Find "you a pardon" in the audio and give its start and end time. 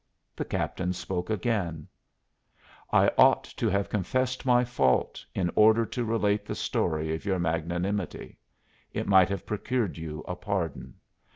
9.99-10.95